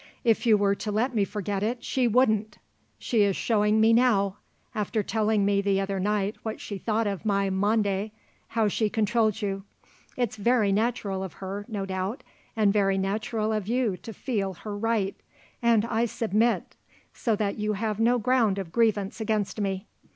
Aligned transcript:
If 0.23 0.47
you 0.47 0.57
were 0.57 0.73
to 0.73 0.91
let 0.91 1.13
me 1.13 1.23
forget 1.25 1.61
it, 1.61 1.83
she 1.83 2.07
wouldn't. 2.07 2.57
She 2.97 3.21
is 3.21 3.35
showing 3.35 3.79
me 3.79 3.93
now 3.93 4.37
after 4.73 5.03
telling 5.03 5.45
me 5.45 5.61
the 5.61 5.79
other 5.79 5.99
night 5.99 6.37
what 6.41 6.59
she 6.59 6.79
thought 6.79 7.05
of 7.05 7.23
my 7.23 7.51
monde 7.51 8.09
how 8.47 8.67
she 8.67 8.89
controls 8.89 9.43
you. 9.43 9.63
It's 10.17 10.37
very 10.37 10.71
natural 10.71 11.21
of 11.23 11.33
her, 11.33 11.65
no 11.67 11.85
doubt, 11.85 12.23
and 12.55 12.73
very 12.73 12.97
natural 12.97 13.53
of 13.53 13.67
you 13.67 13.95
to 13.97 14.11
feel 14.11 14.55
her 14.55 14.75
right; 14.75 15.15
and 15.61 15.85
I 15.85 16.05
submit. 16.05 16.75
So 17.13 17.35
that 17.35 17.57
you 17.59 17.73
have 17.73 17.99
no 17.99 18.17
ground 18.17 18.57
of 18.57 18.71
grievance 18.71 19.21
against 19.21 19.61
me." 19.61 19.85